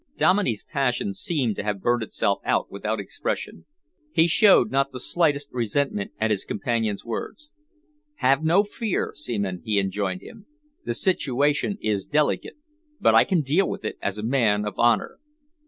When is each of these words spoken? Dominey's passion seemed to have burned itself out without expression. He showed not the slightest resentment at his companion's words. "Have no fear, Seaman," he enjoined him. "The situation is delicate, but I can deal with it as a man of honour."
Dominey's 0.17 0.63
passion 0.63 1.13
seemed 1.13 1.55
to 1.57 1.63
have 1.63 1.79
burned 1.79 2.01
itself 2.01 2.39
out 2.43 2.71
without 2.71 2.99
expression. 2.99 3.67
He 4.11 4.25
showed 4.25 4.71
not 4.71 4.91
the 4.91 4.99
slightest 4.99 5.49
resentment 5.51 6.09
at 6.19 6.31
his 6.31 6.43
companion's 6.43 7.05
words. 7.05 7.51
"Have 8.15 8.43
no 8.43 8.63
fear, 8.63 9.11
Seaman," 9.15 9.61
he 9.63 9.77
enjoined 9.79 10.23
him. 10.23 10.47
"The 10.85 10.95
situation 10.95 11.77
is 11.81 12.07
delicate, 12.07 12.57
but 12.99 13.13
I 13.13 13.23
can 13.23 13.41
deal 13.43 13.69
with 13.69 13.85
it 13.85 13.99
as 14.01 14.17
a 14.17 14.23
man 14.23 14.65
of 14.65 14.73
honour." 14.79 15.19